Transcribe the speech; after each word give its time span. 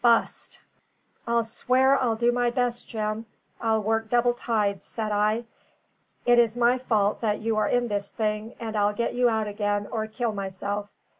T. 0.01 0.03
bust." 0.03 0.57
"I'll 1.27 1.43
swear 1.43 1.95
I'll 2.01 2.15
do 2.15 2.31
my 2.31 2.49
best, 2.49 2.87
Jim; 2.87 3.27
I'll 3.61 3.83
work 3.83 4.09
double 4.09 4.33
tides," 4.33 4.83
said 4.83 5.11
I. 5.11 5.45
"It 6.25 6.39
is 6.39 6.57
my 6.57 6.79
fault 6.79 7.21
that 7.21 7.41
you 7.41 7.55
are 7.57 7.67
in 7.69 7.87
this 7.87 8.09
thing, 8.09 8.55
and 8.59 8.75
I'll 8.75 8.93
get 8.93 9.13
you 9.13 9.29
out 9.29 9.45
again 9.47 9.87
or 9.91 10.07
kill 10.07 10.33
myself. 10.33 10.89